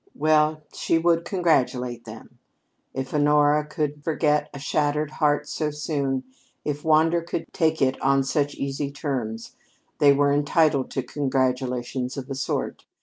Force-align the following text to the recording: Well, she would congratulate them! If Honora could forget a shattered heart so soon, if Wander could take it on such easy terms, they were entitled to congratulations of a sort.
Well, 0.15 0.63
she 0.73 0.97
would 0.97 1.25
congratulate 1.25 2.05
them! 2.05 2.39
If 2.91 3.13
Honora 3.13 3.63
could 3.63 4.03
forget 4.03 4.49
a 4.51 4.57
shattered 4.57 5.11
heart 5.11 5.47
so 5.47 5.69
soon, 5.69 6.23
if 6.65 6.83
Wander 6.83 7.21
could 7.21 7.45
take 7.53 7.83
it 7.83 8.01
on 8.01 8.23
such 8.23 8.55
easy 8.55 8.89
terms, 8.91 9.55
they 9.99 10.11
were 10.11 10.33
entitled 10.33 10.89
to 10.89 11.03
congratulations 11.03 12.17
of 12.17 12.31
a 12.31 12.35
sort. 12.35 12.85